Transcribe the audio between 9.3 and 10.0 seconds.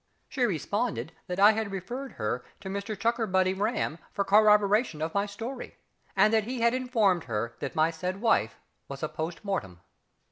mortem.